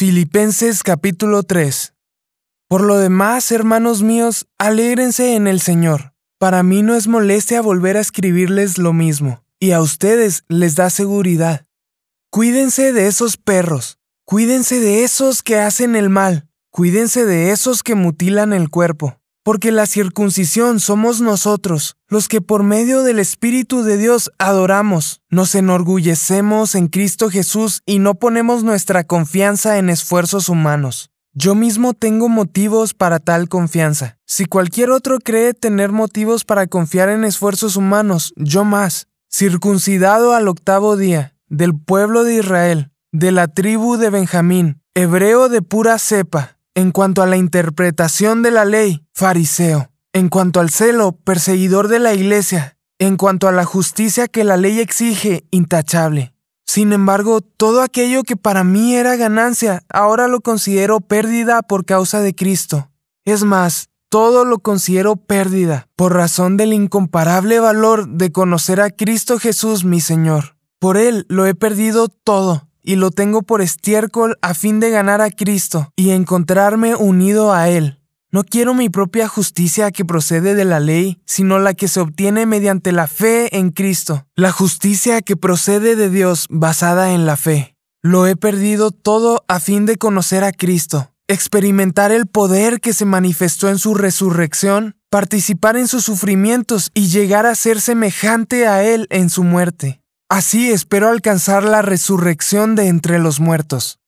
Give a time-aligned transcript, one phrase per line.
[0.00, 1.92] Filipenses capítulo 3
[2.68, 6.14] Por lo demás, hermanos míos, alégrense en el Señor.
[6.38, 10.88] Para mí no es molestia volver a escribirles lo mismo, y a ustedes les da
[10.88, 11.66] seguridad.
[12.30, 17.94] Cuídense de esos perros, cuídense de esos que hacen el mal, cuídense de esos que
[17.94, 23.96] mutilan el cuerpo porque la circuncisión somos nosotros, los que por medio del Espíritu de
[23.96, 31.10] Dios adoramos, nos enorgullecemos en Cristo Jesús y no ponemos nuestra confianza en esfuerzos humanos.
[31.32, 34.18] Yo mismo tengo motivos para tal confianza.
[34.26, 39.06] Si cualquier otro cree tener motivos para confiar en esfuerzos humanos, yo más.
[39.32, 45.62] Circuncidado al octavo día, del pueblo de Israel, de la tribu de Benjamín, hebreo de
[45.62, 49.90] pura cepa, en cuanto a la interpretación de la ley, fariseo.
[50.12, 52.76] En cuanto al celo, perseguidor de la iglesia.
[52.98, 56.34] En cuanto a la justicia que la ley exige, intachable.
[56.66, 62.20] Sin embargo, todo aquello que para mí era ganancia, ahora lo considero pérdida por causa
[62.20, 62.90] de Cristo.
[63.24, 69.38] Es más, todo lo considero pérdida por razón del incomparable valor de conocer a Cristo
[69.38, 70.56] Jesús mi Señor.
[70.78, 75.20] Por Él lo he perdido todo y lo tengo por estiércol a fin de ganar
[75.20, 78.00] a Cristo y encontrarme unido a Él.
[78.32, 82.46] No quiero mi propia justicia que procede de la ley, sino la que se obtiene
[82.46, 87.76] mediante la fe en Cristo, la justicia que procede de Dios basada en la fe.
[88.02, 93.04] Lo he perdido todo a fin de conocer a Cristo, experimentar el poder que se
[93.04, 99.06] manifestó en su resurrección, participar en sus sufrimientos y llegar a ser semejante a Él
[99.10, 99.99] en su muerte
[100.30, 103.98] Así espero alcanzar la resurrección de entre los muertos.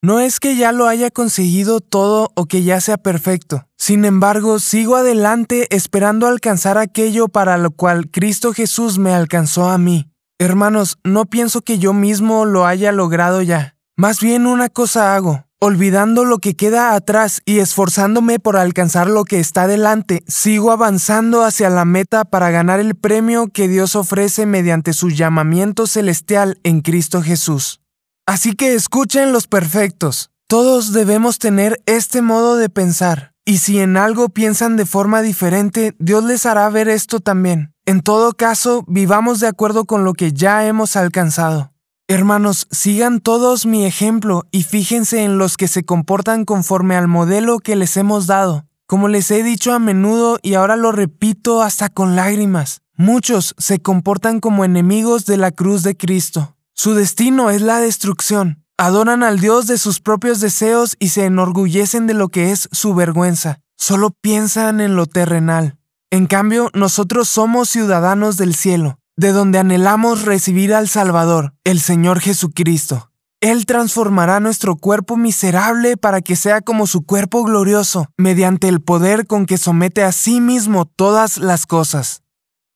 [0.00, 3.66] No es que ya lo haya conseguido todo o que ya sea perfecto.
[3.76, 9.76] Sin embargo, sigo adelante esperando alcanzar aquello para lo cual Cristo Jesús me alcanzó a
[9.76, 10.08] mí.
[10.38, 13.74] Hermanos, no pienso que yo mismo lo haya logrado ya.
[13.96, 19.22] Más bien una cosa hago, Olvidando lo que queda atrás y esforzándome por alcanzar lo
[19.22, 24.44] que está delante, sigo avanzando hacia la meta para ganar el premio que Dios ofrece
[24.44, 27.80] mediante su llamamiento celestial en Cristo Jesús.
[28.26, 30.30] Así que escuchen los perfectos.
[30.48, 35.94] Todos debemos tener este modo de pensar, y si en algo piensan de forma diferente,
[36.00, 37.72] Dios les hará ver esto también.
[37.86, 41.71] En todo caso, vivamos de acuerdo con lo que ya hemos alcanzado.
[42.08, 47.58] Hermanos, sigan todos mi ejemplo y fíjense en los que se comportan conforme al modelo
[47.58, 48.66] que les hemos dado.
[48.86, 53.80] Como les he dicho a menudo y ahora lo repito hasta con lágrimas, muchos se
[53.80, 56.56] comportan como enemigos de la cruz de Cristo.
[56.74, 58.64] Su destino es la destrucción.
[58.76, 62.94] Adoran al Dios de sus propios deseos y se enorgullecen de lo que es su
[62.94, 63.60] vergüenza.
[63.78, 65.78] Solo piensan en lo terrenal.
[66.10, 72.20] En cambio, nosotros somos ciudadanos del cielo de donde anhelamos recibir al Salvador, el Señor
[72.20, 73.10] Jesucristo.
[73.40, 79.26] Él transformará nuestro cuerpo miserable para que sea como su cuerpo glorioso, mediante el poder
[79.26, 82.21] con que somete a sí mismo todas las cosas.